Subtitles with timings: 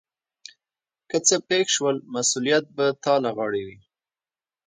[1.09, 3.77] که څه پیښ شول مسؤلیت به تا له غاړې وي.